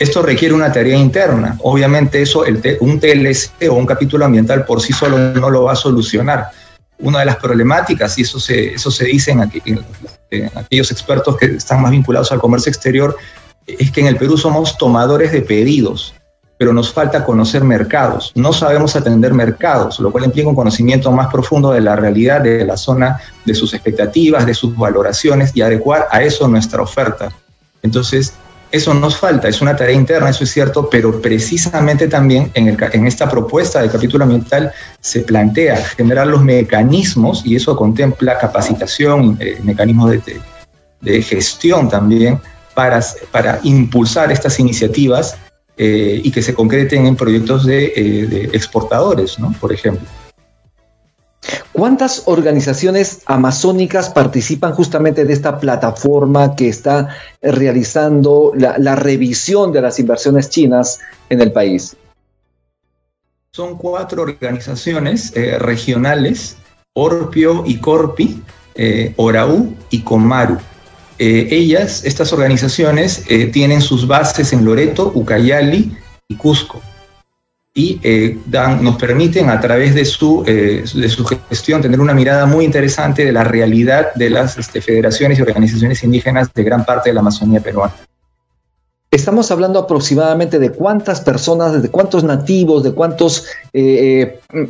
Esto 0.03 0.21
requiere 0.21 0.53
una 0.53 0.73
tarea 0.73 0.97
interna. 0.97 1.57
Obviamente 1.61 2.21
eso, 2.21 2.45
un 2.81 2.99
TLC 2.99 3.71
o 3.71 3.75
un 3.75 3.87
capítulo 3.87 4.25
ambiental 4.25 4.65
por 4.65 4.81
sí 4.81 4.93
solo 4.93 5.17
no 5.17 5.49
lo 5.49 5.63
va 5.63 5.75
a 5.75 5.77
solucionar. 5.77 6.49
Una 6.99 7.21
de 7.21 7.27
las 7.27 7.37
problemáticas, 7.37 8.19
y 8.19 8.23
eso 8.23 8.41
se, 8.41 8.75
eso 8.75 8.91
dice 9.05 9.31
en 9.31 10.51
aquellos 10.57 10.91
expertos 10.91 11.37
que 11.37 11.47
están 11.47 11.81
más 11.81 11.93
vinculados 11.93 12.33
al 12.33 12.41
comercio 12.41 12.71
exterior, 12.71 13.17
es 13.65 13.93
que 13.93 14.01
en 14.01 14.09
el 14.09 14.17
Perú 14.17 14.37
somos 14.37 14.77
tomadores 14.77 15.31
de 15.31 15.43
pedidos 15.43 16.15
pero 16.59 16.73
nos 16.73 16.93
falta 16.93 17.25
conocer 17.25 17.65
mercados. 17.65 18.31
No 18.37 18.53
sabemos 18.53 18.95
atender 18.95 19.35
mercados, 19.35 19.99
lo 19.99 20.13
cual 20.13 20.27
implica 20.27 20.49
un 20.49 20.55
conocimiento 20.55 21.11
más 21.11 21.27
profundo 21.27 21.73
de 21.73 21.81
la 21.81 21.97
realidad 21.97 22.41
de 22.41 22.65
la 22.65 22.77
zona, 22.77 23.21
de 23.45 23.53
sus 23.53 23.75
expectativas, 23.75 24.47
de 24.47 24.55
sus 24.55 24.77
valoraciones 24.77 25.51
y 25.57 25.63
adecuar 25.63 26.07
a 26.13 26.23
eso 26.23 26.47
nuestra 26.47 26.81
oferta. 26.81 27.33
Entonces, 27.83 28.35
eso 28.73 28.95
nos 28.95 29.19
falta, 29.19 29.49
es 29.49 29.61
una 29.61 29.77
tarea 29.77 29.95
interna, 29.95 30.31
eso 30.31 30.45
es 30.45 30.51
cierto, 30.51 30.89
pero 30.89 31.21
precisamente 31.21 32.09
también 32.09 32.51
en, 32.55 32.77
en 32.81 33.07
esta 33.07 33.29
propuesta 33.29 33.81
del 33.81 33.91
capítulo 33.91 34.25
ambiental 34.25 34.73
se 34.99 35.21
plantea 35.21 35.77
generar 35.77 36.27
los 36.27 36.43
mecanismos, 36.43 37.43
y 37.45 37.55
eso 37.55 37.77
contempla 37.77 38.39
capacitación, 38.39 39.37
eh, 39.41 39.59
mecanismos 39.63 40.11
de, 40.11 40.41
de, 41.03 41.23
gestión 41.23 41.91
también, 41.91 42.41
para, 42.75 43.03
impulsar 43.63 44.33
estas 44.33 44.59
iniciativas 44.59 45.37
eh, 45.77 46.23
y 46.25 46.31
que 46.31 46.41
se 46.41 46.55
concreten 46.55 47.05
en 47.07 47.15
proyectos 47.15 47.67
de, 47.67 47.93
eh, 47.95 48.51
exportadores, 48.55 49.39
¿no? 49.39 49.55
Por 49.61 49.73
ejemplo. 49.73 50.09
¿Cuántas 51.73 52.23
organizaciones 52.27 53.23
amazónicas 53.27 54.11
participan 54.11 54.73
justamente 54.73 55.25
de 55.25 55.33
esta 55.33 55.59
plataforma 55.59 56.55
que 56.55 56.69
está 56.69 57.09
realizando 57.41 58.53
la, 58.55 58.95
revisión 58.95 59.73
de 59.73 59.81
las 59.81 59.99
inversiones 59.99 60.51
chinas 60.51 61.01
en 61.29 61.41
el 61.41 61.53
país? 61.53 61.97
Son 63.53 63.77
cuatro 63.77 64.23
organizaciones 64.23 65.33
eh, 65.37 65.59
regionales, 65.59 66.57
Orpio 66.95 67.65
y 67.67 67.79
Corpi, 67.79 68.43
Oraú 69.17 69.75
y 69.91 70.01
Comaru. 70.03 70.59
Eh, 71.25 71.55
ellas, 71.55 72.05
estas 72.05 72.33
organizaciones, 72.33 73.25
eh, 73.29 73.47
tienen 73.47 73.81
sus 73.81 74.09
bases 74.09 74.53
en 74.53 74.65
Loreto, 74.65 75.13
Ucayali 75.15 75.97
y 76.27 76.35
Cusco. 76.35 76.83
Y 77.75 77.99
eh, 78.03 78.39
dan, 78.47 78.85
nos 78.85 78.97
permiten 78.97 79.49
a 79.49 79.59
través 79.59 79.95
de 79.95 80.05
su, 80.05 80.43
de 80.45 81.09
su 81.09 81.25
gestión 81.25 81.81
tener 81.81 82.01
una 82.01 82.13
mirada 82.13 82.45
muy 82.45 82.67
interesante 82.67 83.25
de 83.25 83.33
la 83.33 83.45
realidad 83.45 84.13
de 84.15 84.29
las 84.29 84.59
este, 84.59 84.83
federaciones 84.83 85.39
y 85.39 85.43
organizaciones 85.43 86.03
indígenas 86.05 86.53
de 86.53 86.63
gran 86.65 86.85
parte 86.85 87.09
de 87.09 87.15
la 87.15 87.21
Amazonía 87.21 87.61
peruana. 87.61 87.95
Estamos 89.11 89.51
hablando 89.51 89.79
aproximadamente 89.79 90.59
de 90.59 90.73
cuántas 90.73 91.21
personas, 91.23 91.83
de 91.83 91.91
cuántos 91.91 92.25
nativos, 92.25 92.83
de 92.83 92.93
cuántas 92.93 93.47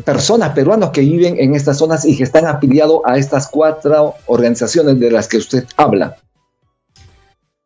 personas 0.05 0.51
peruanos 0.51 0.91
que 0.91 1.01
viven 1.01 1.39
en 1.39 1.55
estas 1.55 1.79
zonas 1.79 2.05
y 2.05 2.17
que 2.17 2.25
están 2.25 2.47
afiliados 2.47 3.03
a 3.05 3.19
estas 3.19 3.49
cuatro 3.49 4.15
organizaciones 4.27 4.99
de 4.99 5.11
las 5.11 5.29
que 5.29 5.39
usted 5.39 5.65
habla. 5.77 6.17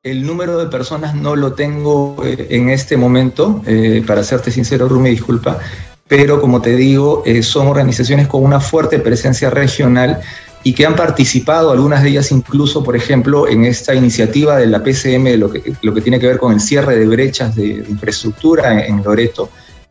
El 0.06 0.24
número 0.24 0.56
de 0.56 0.66
personas 0.66 1.16
no 1.16 1.34
lo 1.34 1.54
tengo 1.54 2.22
eh, 2.24 2.46
en 2.50 2.68
este 2.68 2.96
momento, 2.96 3.60
eh, 3.66 4.04
para 4.06 4.22
serte 4.22 4.52
sincero, 4.52 4.88
Rumi, 4.88 5.10
disculpa, 5.10 5.58
pero 6.06 6.40
como 6.40 6.62
te 6.62 6.76
digo, 6.76 7.24
eh, 7.26 7.42
son 7.42 7.66
organizaciones 7.66 8.28
con 8.28 8.44
una 8.44 8.60
fuerte 8.60 9.00
presencia 9.00 9.50
regional 9.50 10.20
y 10.62 10.74
que 10.74 10.86
han 10.86 10.94
participado, 10.94 11.72
algunas 11.72 12.04
de 12.04 12.10
ellas 12.10 12.30
incluso, 12.30 12.84
por 12.84 12.94
ejemplo, 12.94 13.48
en 13.48 13.64
esta 13.64 13.96
iniciativa 13.96 14.58
de 14.58 14.68
la 14.68 14.80
PCM, 14.80 15.40
lo 15.40 15.50
que, 15.50 15.72
lo 15.82 15.92
que 15.92 16.00
tiene 16.00 16.20
que 16.20 16.28
ver 16.28 16.38
con 16.38 16.52
el 16.52 16.60
cierre 16.60 16.96
de 16.96 17.06
brechas 17.08 17.56
de, 17.56 17.84
infraestructura 17.88 18.86
en, 18.86 19.02
Loreto. 19.02 19.48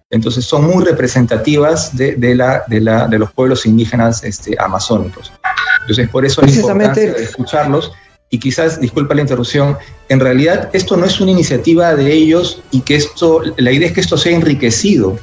Entonces 0.10 0.46
son 0.46 0.64
muy 0.66 0.86
representativas 0.86 1.94
de, 1.94 2.16
la, 2.36 2.64
de, 2.68 2.80
la, 2.80 3.10
de 3.10 3.20
los 3.20 3.34
pueblos 3.34 3.66
indígenas 3.66 4.24
este, 4.24 4.56
amazónicos. 4.58 5.34
Entonces 5.82 6.08
por 6.08 6.24
eso 6.24 6.42
la 6.42 6.52
importancia 6.52 7.12
de 7.12 7.22
escucharlos 7.22 7.92
y 8.30 8.40
quizás, 8.40 8.80
disculpa 8.80 9.16
la 9.16 9.22
interrupción, 9.22 9.78
en 10.10 10.20
realidad 10.20 10.70
esto 10.74 10.98
no 10.98 11.06
es 11.06 11.20
una 11.22 11.32
iniciativa 11.32 11.96
de 11.96 12.12
ellos 12.12 12.62
y 12.72 12.82
que 12.82 12.96
esto, 12.96 13.42
la 13.58 13.72
idea 13.72 13.88
es 13.88 13.94
que 13.94 14.02
esto 14.02 14.18
sea 14.18 14.36
enriquecido 14.36 15.18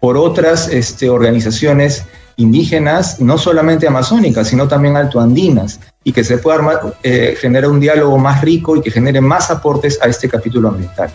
por 0.00 0.16
otras 0.16 0.68
este, 0.68 1.08
organizaciones 1.08 2.04
indígenas, 2.36 3.20
no 3.20 3.36
solamente 3.36 3.86
amazónicas, 3.86 4.48
sino 4.48 4.68
también 4.68 4.96
altoandinas, 4.96 5.80
y 6.04 6.12
que 6.12 6.22
se 6.22 6.38
pueda 6.38 6.94
eh, 7.02 7.36
generar 7.38 7.68
un 7.68 7.80
diálogo 7.80 8.16
más 8.16 8.40
rico 8.42 8.76
y 8.76 8.80
que 8.80 8.92
genere 8.92 9.20
más 9.20 9.50
aportes 9.50 9.98
a 10.00 10.06
este 10.06 10.28
capítulo 10.28 10.68
ambiental. 10.68 11.10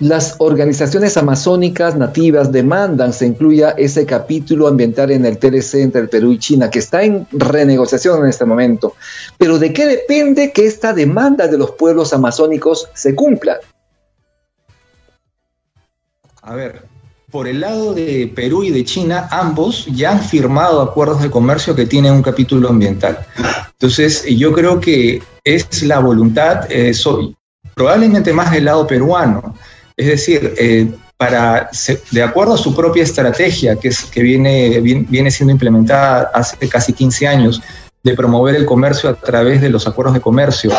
Las 0.00 0.36
organizaciones 0.38 1.16
amazónicas 1.16 1.96
nativas 1.96 2.52
demandan 2.52 3.12
se 3.12 3.26
incluya 3.26 3.70
ese 3.70 4.06
capítulo 4.06 4.68
ambiental 4.68 5.10
en 5.10 5.26
el 5.26 5.38
TLC 5.38 5.74
entre 5.76 6.02
el 6.02 6.08
Perú 6.08 6.32
y 6.32 6.38
China, 6.38 6.70
que 6.70 6.78
está 6.78 7.02
en 7.02 7.26
renegociación 7.32 8.22
en 8.22 8.28
este 8.28 8.44
momento. 8.44 8.94
Pero 9.38 9.58
¿de 9.58 9.72
qué 9.72 9.86
depende 9.86 10.52
que 10.52 10.66
esta 10.66 10.92
demanda 10.92 11.48
de 11.48 11.58
los 11.58 11.72
pueblos 11.72 12.12
amazónicos 12.12 12.88
se 12.94 13.14
cumpla? 13.14 13.60
A 16.42 16.54
ver, 16.54 16.82
por 17.32 17.48
el 17.48 17.60
lado 17.60 17.94
de 17.94 18.30
Perú 18.34 18.62
y 18.62 18.70
de 18.70 18.84
China, 18.84 19.26
ambos 19.30 19.86
ya 19.86 20.10
han 20.10 20.20
firmado 20.20 20.82
acuerdos 20.82 21.22
de 21.22 21.30
comercio 21.30 21.74
que 21.74 21.86
tienen 21.86 22.12
un 22.12 22.22
capítulo 22.22 22.68
ambiental. 22.68 23.24
Entonces, 23.70 24.26
yo 24.26 24.52
creo 24.52 24.78
que 24.78 25.22
es 25.42 25.82
la 25.82 25.98
voluntad, 26.00 26.66
eh, 26.70 26.92
probablemente 27.74 28.34
más 28.34 28.50
del 28.50 28.66
lado 28.66 28.86
peruano. 28.86 29.56
Es 29.96 30.06
decir, 30.06 30.54
eh, 30.58 30.90
para, 31.16 31.70
de 32.10 32.22
acuerdo 32.22 32.54
a 32.54 32.58
su 32.58 32.74
propia 32.74 33.02
estrategia, 33.02 33.76
que, 33.76 33.88
es, 33.88 34.04
que 34.04 34.22
viene, 34.22 34.80
viene 34.80 35.30
siendo 35.30 35.52
implementada 35.52 36.30
hace 36.34 36.68
casi 36.68 36.92
15 36.92 37.28
años, 37.28 37.62
de 38.02 38.14
promover 38.14 38.56
el 38.56 38.66
comercio 38.66 39.10
a 39.10 39.14
través 39.14 39.60
de 39.60 39.68
los 39.68 39.86
acuerdos 39.86 40.14
de 40.14 40.20
comercio 40.20 40.70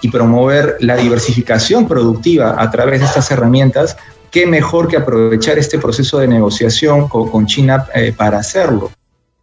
y 0.00 0.08
promover 0.08 0.76
la 0.80 0.96
diversificación 0.96 1.86
productiva 1.86 2.54
a 2.58 2.70
través 2.70 3.00
de 3.00 3.06
estas 3.06 3.30
herramientas, 3.30 3.96
qué 4.30 4.46
mejor 4.46 4.88
que 4.88 4.96
aprovechar 4.96 5.58
este 5.58 5.78
proceso 5.78 6.18
de 6.18 6.28
negociación 6.28 7.08
con, 7.08 7.46
China 7.46 7.86
eh, 7.94 8.14
para 8.16 8.38
hacerlo. 8.38 8.90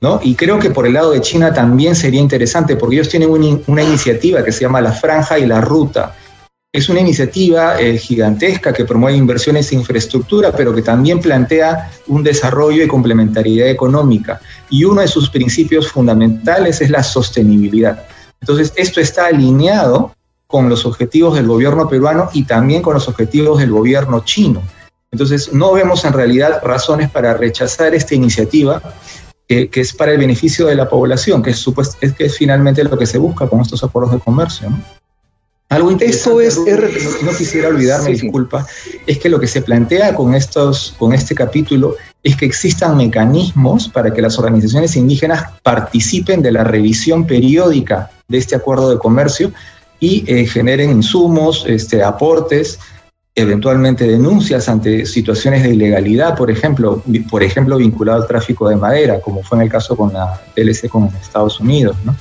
¿no? 0.02 0.20
Y 0.24 0.36
creo 0.36 0.60
que 0.60 0.72
por 0.72 0.88
el 0.88 0.94
lado 0.94 1.12
de 1.12 1.22
China 1.22 1.54
también 1.54 1.96
sería 1.96 2.20
interesante, 2.20 2.76
porque 2.76 2.96
ellos 2.96 3.10
tienen 3.10 3.30
una 3.68 3.84
iniciativa 3.84 4.44
que 4.44 4.52
se 4.52 4.62
llama 4.62 4.82
la 4.82 4.92
Franja 4.92 5.38
y 5.38 5.46
la 5.46 5.62
Ruta, 5.62 6.16
es 6.78 6.90
una 6.90 7.00
iniciativa 7.00 7.82
eh, 7.82 7.98
gigantesca 7.98 8.72
que 8.72 8.86
promueve 8.86 9.18
inversiones 9.18 9.72
en 9.72 9.80
infraestructura, 9.80 10.52
pero 10.52 10.76
que 10.76 10.84
también 10.84 11.20
plantea 11.20 11.90
un 12.06 12.22
desarrollo 12.22 12.84
y 12.84 12.88
complementariedad 12.88 13.68
económica. 13.68 14.40
Y 14.70 14.84
uno 14.84 15.02
de 15.02 15.08
sus 15.08 15.28
principios 15.32 15.88
fundamentales 15.88 16.80
es 16.82 16.92
la 16.92 17.02
sostenibilidad. 17.02 18.06
Entonces, 18.40 18.74
esto 18.76 19.02
está 19.02 19.26
alineado 19.26 20.14
con 20.46 20.70
los 20.70 20.86
objetivos 20.86 21.34
del 21.34 21.48
gobierno 21.48 21.90
peruano 21.90 22.30
y 22.32 22.44
también 22.44 22.84
con 22.84 22.94
los 22.94 23.08
objetivos 23.08 23.58
del 23.58 23.72
gobierno 23.72 24.24
chino. 24.24 24.62
Entonces, 25.12 25.52
no 25.52 25.74
vemos 25.74 26.06
en 26.06 26.14
realidad 26.14 26.62
razones 26.64 27.10
para 27.10 27.34
rechazar 27.34 27.96
esta 27.96 28.14
iniciativa, 28.14 28.84
que 29.48 29.70
es 29.74 29.94
para 29.94 30.12
el 30.12 30.20
beneficio 30.20 30.68
de 30.68 30.76
la 30.76 30.88
población, 30.88 31.42
que 31.42 31.50
es, 31.50 31.66
es, 32.02 32.14
que 32.14 32.26
es 32.26 32.38
finalmente 32.38 32.84
lo 32.84 32.96
que 33.00 33.08
se 33.08 33.18
busca 33.18 33.48
con 33.48 33.62
estos 33.62 33.84
acuerdos 33.84 34.14
de 34.14 34.20
comercio. 34.20 34.70
¿no? 34.70 34.97
Algo 35.70 35.92
Eso 36.00 36.40
es, 36.40 36.58
no, 36.58 37.32
quisiera 37.38 37.68
olvidarme, 37.68 38.12
disculpa, 38.12 38.66
es 39.06 39.20
que 39.20 39.28
lo 39.28 39.38
que 39.38 39.48
se 39.48 39.62
plantea 39.62 40.16
con, 40.16 40.34
estos, 40.34 40.96
con 40.98 41.14
este 41.14 41.36
capítulo 41.36 41.98
es 42.24 42.38
que 42.38 42.46
existan 42.46 42.96
mecanismos 42.96 43.90
para 43.90 44.14
que 44.14 44.22
las 44.22 44.40
organizaciones 44.40 44.96
indígenas 44.96 45.44
participen 45.64 46.42
de 46.42 46.54
la 46.54 46.64
revisión 46.64 47.28
periódica 47.28 48.12
de 48.30 48.38
este 48.38 48.56
acuerdo 48.56 48.90
de 48.90 48.98
comercio 48.98 49.52
y 50.00 50.24
eh, 50.28 50.46
generen 50.46 50.90
insumos, 50.90 51.66
este, 51.68 52.02
aportes, 52.02 52.80
eventualmente 53.36 54.08
denuncias 54.08 54.70
ante 54.70 55.06
situaciones 55.06 55.64
de 55.64 55.74
ilegalidad, 55.74 56.38
por 56.38 56.50
ejemplo, 56.50 57.04
por 57.30 57.44
ejemplo 57.44 57.76
vinculado 57.76 58.22
al 58.22 58.28
tráfico 58.28 58.70
de 58.70 58.78
madera, 58.78 59.20
como 59.20 59.44
fue 59.44 59.58
en 59.58 59.64
el 59.66 59.70
caso 59.70 59.98
con 59.98 60.14
la 60.14 60.42
TLC 60.56 60.88
con 60.88 61.08
Estados 61.22 61.60
Unidos, 61.60 61.98
¿no? 62.06 62.16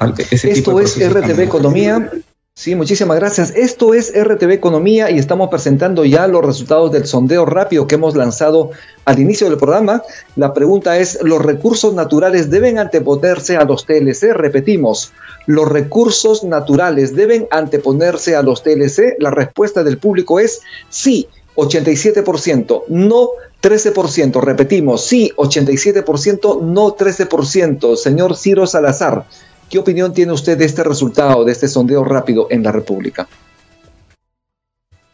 Esto 0.00 0.80
es 0.80 0.96
RTV 0.98 1.40
Economía. 1.40 2.10
Sí, 2.54 2.74
muchísimas 2.74 3.16
gracias. 3.18 3.52
Esto 3.56 3.94
es 3.94 4.12
RTV 4.14 4.50
Economía 4.52 5.10
y 5.10 5.18
estamos 5.18 5.48
presentando 5.48 6.04
ya 6.04 6.26
los 6.26 6.44
resultados 6.44 6.92
del 6.92 7.06
sondeo 7.06 7.46
rápido 7.46 7.86
que 7.86 7.94
hemos 7.94 8.16
lanzado 8.16 8.70
al 9.04 9.18
inicio 9.18 9.48
del 9.48 9.58
programa. 9.58 10.02
La 10.36 10.52
pregunta 10.52 10.98
es, 10.98 11.18
¿los 11.22 11.42
recursos 11.42 11.94
naturales 11.94 12.50
deben 12.50 12.78
anteponerse 12.78 13.56
a 13.56 13.64
los 13.64 13.86
TLC? 13.86 14.32
Repetimos, 14.34 15.12
¿los 15.46 15.68
recursos 15.68 16.44
naturales 16.44 17.14
deben 17.14 17.46
anteponerse 17.50 18.36
a 18.36 18.42
los 18.42 18.62
TLC? 18.62 19.16
La 19.18 19.30
respuesta 19.30 19.82
del 19.82 19.98
público 19.98 20.40
es 20.40 20.60
sí, 20.90 21.28
87%, 21.56 22.84
no 22.88 23.30
13%. 23.62 24.40
Repetimos, 24.42 25.04
sí, 25.04 25.32
87%, 25.36 26.60
no 26.62 26.96
13%. 26.96 27.96
Señor 27.96 28.36
Ciro 28.36 28.66
Salazar. 28.66 29.26
¿Qué 29.70 29.78
opinión 29.78 30.12
tiene 30.12 30.32
usted 30.32 30.58
de 30.58 30.64
este 30.64 30.82
resultado, 30.82 31.44
de 31.44 31.52
este 31.52 31.68
sondeo 31.68 32.02
rápido 32.02 32.48
en 32.50 32.64
la 32.64 32.72
República? 32.72 33.28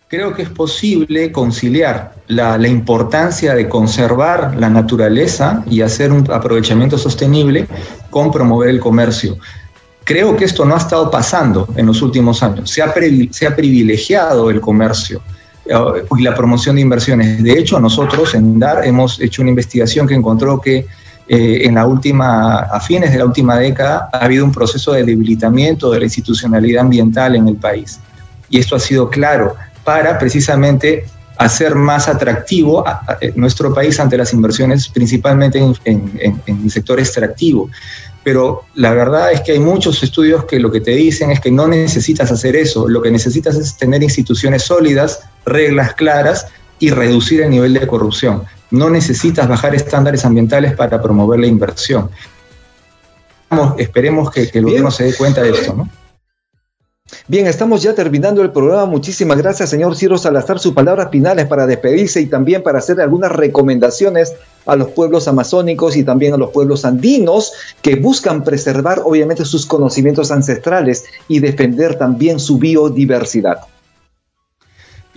Creo 0.09 0.33
que 0.33 0.43
es 0.43 0.49
posible 0.49 1.31
conciliar 1.31 2.15
la, 2.29 2.57
importancia 2.67 3.55
de 3.55 3.69
conservar 3.69 4.57
la 4.57 4.71
naturaleza 4.71 5.63
y 5.69 5.83
hacer 5.83 6.11
un 6.11 6.31
aprovechamiento 6.31 6.97
sostenible 6.97 7.67
con 8.09 8.33
promover 8.33 8.71
el 8.71 8.81
comercio. 8.81 9.37
Creo 10.05 10.35
que 10.37 10.47
esto 10.47 10.65
no 10.65 10.75
ha 10.75 10.79
estado 10.79 11.11
pasando 11.11 11.69
en 11.77 11.85
los 11.85 12.01
últimos 12.01 12.43
años. 12.43 12.71
Se 12.71 12.83
ha, 12.83 12.95
privilegiado 12.95 14.49
el 14.49 14.61
comercio 14.63 15.21
eh, 15.67 15.75
y 16.17 16.23
la 16.23 16.35
promoción 16.35 16.77
de 16.77 16.83
inversiones. 16.83 17.43
De 17.43 17.59
hecho, 17.59 17.79
nosotros 17.79 18.35
en 18.35 18.59
DAR 18.59 18.87
hemos 18.87 19.21
hecho 19.21 19.43
una 19.43 19.51
investigación 19.51 20.07
que 20.07 20.15
encontró 20.15 20.61
que 20.61 20.87
eh, 21.29 21.63
en 21.65 21.75
la 21.75 21.87
última, 21.87 22.59
a 22.61 22.81
fines 22.81 23.11
de 23.11 23.19
la 23.19 23.25
última 23.25 23.57
década 23.59 24.09
ha 24.13 24.25
habido 24.25 24.45
un 24.45 24.53
proceso 24.53 24.93
de 24.93 25.05
debilitamiento 25.05 25.91
de 25.91 25.99
la 25.99 26.05
institucionalidad 26.05 26.83
ambiental 26.83 27.35
en 27.35 27.49
el 27.49 27.57
país. 27.57 27.99
Y 28.49 28.59
esto 28.59 28.77
ha 28.77 28.81
sido 28.81 29.11
claro 29.11 29.57
para 29.85 30.19
precisamente 30.19 31.07
hacer 31.39 31.75
más 31.75 32.09
atractivo 32.09 32.85
nuestro 33.35 33.75
país 33.75 34.01
ante 34.01 34.17
las 34.17 34.33
inversiones, 34.33 34.89
principalmente 34.89 35.59
en, 35.85 36.41
el 36.47 36.71
sector 36.71 36.99
extractivo. 36.99 37.71
Pero 38.25 38.63
la 38.75 38.93
verdad 38.93 39.33
es 39.33 39.41
que 39.43 39.53
hay 39.53 39.59
muchos 39.59 40.03
estudios 40.03 40.45
que 40.47 40.59
lo 40.59 40.71
que 40.73 40.81
te 40.81 40.93
dicen 40.93 41.31
es 41.31 41.41
que 41.41 41.51
no 41.51 41.69
necesitas 41.69 42.33
hacer 42.33 42.57
eso, 42.57 42.89
lo 42.89 43.03
que 43.03 43.11
necesitas 43.11 43.57
es 43.57 43.77
tener 43.77 44.03
instituciones 44.03 44.63
sólidas, 44.63 45.21
reglas 45.45 45.95
claras 45.95 46.47
y 46.79 46.91
reducir 46.91 47.43
el 47.43 47.51
nivel 47.51 47.75
de 47.75 47.87
corrupción. 47.87 48.43
No 48.71 48.91
necesitas 48.91 49.49
bajar 49.49 49.75
estándares 49.75 50.25
ambientales 50.25 50.75
para 50.75 51.01
promover 51.01 51.41
la 51.41 51.47
inversión. 51.47 52.11
esperemos 53.79 54.31
que, 54.31 54.51
el 54.53 54.65
gobierno 54.65 54.91
se 54.91 55.05
dé 55.05 55.15
cuenta 55.15 55.43
de 55.43 55.51
esto, 55.51 55.75
¿no? 55.75 55.89
Bien, 57.29 57.47
estamos 57.47 57.83
ya 57.83 57.95
terminando 57.95 58.43
el 58.43 58.51
programa. 58.51 58.87
Muchísimas 58.87 59.39
gracias, 59.39 59.71
señor 59.71 59.95
Ciro 59.95 60.19
Salazar. 60.19 60.59
Sus 60.59 60.75
palabras 60.75 61.09
finales 61.11 61.47
para 61.47 61.67
despedirse 61.67 62.21
y 62.21 62.27
también 62.27 62.65
para 62.65 62.79
hacer 62.79 63.01
algunas 63.01 63.31
recomendaciones 63.31 64.35
a 64.65 64.75
los 64.75 64.91
pueblos 64.91 65.29
amazónicos 65.29 65.97
y 65.97 66.03
también 66.03 66.35
a 66.35 66.37
los 66.37 66.51
pueblos 66.51 66.85
andinos 66.85 67.53
que 67.81 67.95
buscan 67.95 68.43
preservar, 68.43 69.03
obviamente, 69.05 69.45
sus 69.45 69.67
conocimientos 69.67 70.33
ancestrales 70.33 71.05
y 71.29 71.39
defender 71.39 71.97
también 71.97 72.41
su 72.41 72.59
biodiversidad 72.59 73.61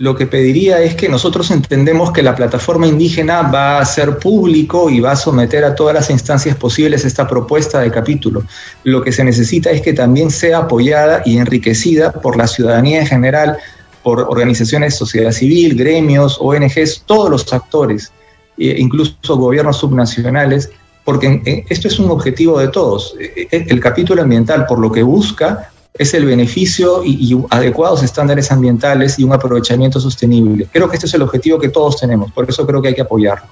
lo 0.00 0.16
que 0.16 0.26
pediría 0.26 0.80
es 0.80 0.94
que 0.94 1.10
nosotros 1.10 1.50
entendemos 1.50 2.10
que 2.10 2.22
la 2.22 2.34
plataforma 2.34 2.86
indígena 2.86 3.42
va 3.42 3.80
a 3.80 3.84
ser 3.84 4.16
público 4.16 4.88
y 4.88 4.98
va 4.98 5.12
a 5.12 5.16
someter 5.16 5.62
a 5.62 5.74
todas 5.74 5.92
las 5.92 6.08
instancias 6.08 6.56
posibles 6.56 7.04
esta 7.04 7.28
propuesta 7.28 7.80
de 7.80 7.90
capítulo. 7.90 8.42
Lo 8.82 9.02
que 9.02 9.12
se 9.12 9.22
necesita 9.24 9.70
es 9.70 9.82
que 9.82 9.92
también 9.92 10.30
sea 10.30 10.60
apoyada 10.60 11.20
y 11.26 11.36
enriquecida 11.36 12.12
por 12.12 12.38
la 12.38 12.46
ciudadanía 12.46 13.00
en 13.00 13.06
general, 13.08 13.58
por 14.02 14.20
organizaciones 14.20 14.94
de 14.94 14.98
sociedad 14.98 15.32
civil, 15.32 15.76
gremios, 15.76 16.38
ONGs, 16.40 17.02
todos 17.04 17.28
los 17.28 17.52
actores, 17.52 18.10
e 18.56 18.80
incluso 18.80 19.36
gobiernos 19.36 19.76
subnacionales, 19.76 20.70
porque 21.04 21.42
eh, 21.44 21.66
esto 21.68 21.88
es 21.88 21.98
un 21.98 22.10
objetivo 22.10 22.58
de 22.58 22.68
todos. 22.68 23.16
E, 23.20 23.48
e, 23.52 23.66
el 23.68 23.80
capítulo 23.80 24.22
ambiental, 24.22 24.64
por 24.64 24.78
lo 24.78 24.90
que 24.90 25.02
busca, 25.02 25.70
es 25.94 26.14
el 26.14 26.24
beneficio 26.24 27.02
y, 27.04 27.36
adecuados 27.50 28.02
estándares 28.02 28.50
ambientales 28.52 29.18
y 29.18 29.24
un 29.24 29.32
aprovechamiento 29.32 30.00
sostenible. 30.00 30.66
Creo 30.72 30.88
que 30.88 30.96
este 30.96 31.06
es 31.06 31.14
el 31.14 31.22
objetivo 31.22 31.58
que 31.58 31.68
todos 31.68 31.98
tenemos, 31.98 32.32
por 32.32 32.48
eso 32.48 32.66
creo 32.66 32.80
que 32.80 32.88
hay 32.88 32.94
que 32.94 33.02
apoyarlo. 33.02 33.46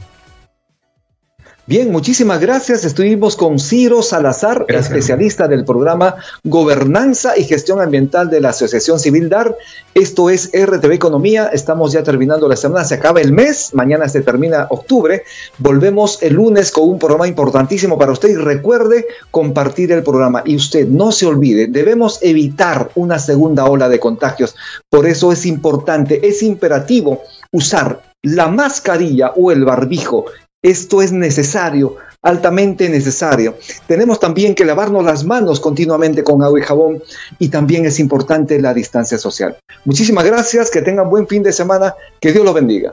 Bien, 1.69 1.93
muchísimas 1.93 2.41
gracias. 2.41 2.87
Estuvimos 2.87 3.37
con 3.37 3.59
Ciro 3.59 4.01
Salazar, 4.01 4.65
especialista 4.69 5.49
del 5.49 5.67
programa 5.67 6.15
Gobernanza 6.43 7.37
y 7.37 7.45
Gestión 7.45 7.83
Ambiental 7.83 8.31
de 8.31 8.41
la 8.41 8.49
Asociación 8.49 8.99
Civil 8.99 9.29
DAR. 9.29 9.55
Esto 9.93 10.31
es 10.31 10.51
RTV 10.55 10.93
Economía. 10.93 11.51
Estamos 11.53 11.93
ya 11.93 12.03
terminando 12.03 12.49
la 12.49 12.57
semana, 12.57 12.87
se 12.87 12.95
acaba 12.95 13.21
el 13.21 13.33
mes, 13.33 13.75
mañana 13.75 14.09
se 14.09 14.23
termina 14.23 14.67
octubre. 14.71 15.25
Volvemos 15.59 16.23
el 16.23 16.37
lunes 16.37 16.73
con 16.73 16.89
un 16.89 16.99
programa 16.99 17.29
importantísimo 17.29 17.99
para 17.99 18.13
usted 18.13 18.31
y 18.31 18.37
recuerde 18.37 19.07
compartir 19.31 19.93
el 19.93 20.03
programa. 20.03 20.43
Y 20.47 20.57
usted 20.57 20.89
no 20.89 21.13
se 21.13 21.27
olvide, 21.27 21.67
debemos 21.67 22.19
evitar 22.23 22.93
una 22.95 23.19
segunda 23.19 23.67
ola 23.67 23.91
de 23.91 24.01
contagios. 24.01 24.57
Por 24.89 25.07
eso 25.07 25.33
es 25.33 25.45
importante, 25.45 26.27
es 26.27 26.43
imperativo 26.43 27.25
usar 27.53 28.09
la 28.23 28.49
mascarilla 28.49 29.33
o 29.37 29.53
el 29.53 29.67
barbijo 29.67 30.25
esto 30.63 31.03
es 31.03 31.13
necesario, 31.13 31.97
altamente 32.23 32.89
necesario. 32.89 33.57
Tenemos 33.87 34.19
también 34.19 34.55
que 34.55 34.65
lavarnos 34.65 35.05
las 35.05 35.25
manos 35.25 35.61
continuamente 35.61 36.25
con 36.25 36.43
agua 36.43 36.59
y 36.59 36.63
jabón 36.63 37.03
y 37.39 37.49
también 37.49 37.87
es 37.87 38.01
importante 38.01 38.61
la 38.61 38.75
distancia 38.75 39.19
social. 39.19 39.57
Muchísimas 39.85 40.25
gracias, 40.25 40.71
que 40.71 40.83
tengan 40.83 41.11
buen 41.11 41.29
fin 41.29 41.43
de 41.43 41.53
semana, 41.53 41.95
que 42.21 42.33
Dios 42.33 42.45
los 42.45 42.55
bendiga. 42.55 42.93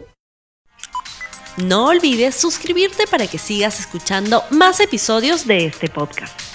No 1.58 1.88
olvides 1.88 2.36
suscribirte 2.36 3.08
para 3.08 3.28
que 3.28 3.38
sigas 3.38 3.80
escuchando 3.80 4.44
más 4.50 4.80
episodios 4.82 5.48
de 5.48 5.66
este 5.66 5.88
podcast. 5.88 6.55